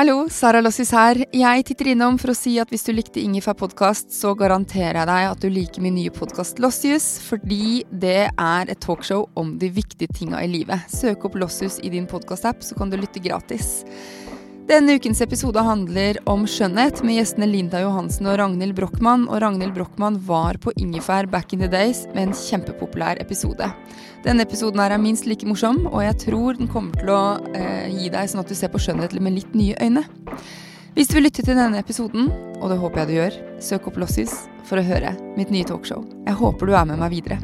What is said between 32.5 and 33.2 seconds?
og det håper jeg du